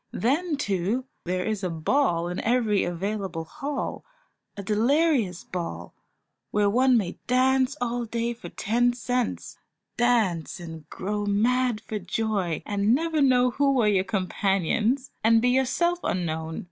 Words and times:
Then, 0.13 0.57
too, 0.57 1.05
there 1.25 1.45
is 1.45 1.63
a 1.63 1.69
ball 1.69 2.27
in 2.27 2.39
every 2.39 2.83
available 2.83 3.43
hall, 3.43 4.03
a 4.57 4.63
delirious 4.63 5.43
ball, 5.43 5.93
where 6.49 6.67
one 6.71 6.97
may 6.97 7.19
dance 7.27 7.77
all 7.79 8.05
day 8.05 8.33
for 8.33 8.49
ten 8.49 8.93
cents; 8.93 9.59
dance 9.97 10.59
and 10.59 10.89
grow 10.89 11.27
mad 11.27 11.81
for 11.81 11.99
joy, 11.99 12.63
and 12.65 12.95
never 12.95 13.21
know 13.21 13.51
who 13.51 13.73
were 13.73 13.85
your 13.87 14.03
companions, 14.03 15.11
and 15.23 15.39
be 15.39 15.49
yourself 15.49 15.99
unknown. 16.03 16.59